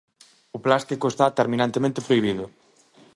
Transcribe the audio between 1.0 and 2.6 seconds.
está terminantemente prohibido.